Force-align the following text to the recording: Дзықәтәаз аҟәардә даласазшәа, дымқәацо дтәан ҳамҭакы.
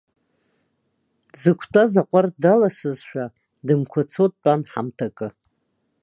Дзықәтәаз 1.31 1.93
аҟәардә 2.01 2.37
даласазшәа, 2.43 3.25
дымқәацо 3.65 4.23
дтәан 4.31 4.61
ҳамҭакы. 4.71 5.27